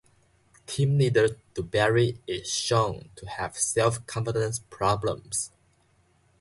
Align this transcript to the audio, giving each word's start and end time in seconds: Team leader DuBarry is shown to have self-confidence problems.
Team 0.65 0.97
leader 0.97 1.29
DuBarry 1.53 2.17
is 2.25 2.49
shown 2.51 3.09
to 3.15 3.27
have 3.27 3.55
self-confidence 3.55 4.57
problems. 4.71 5.51